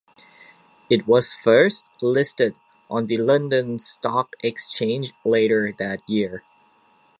[0.89, 2.57] It was first listed
[2.89, 6.43] on the London Stock Exchange later that year.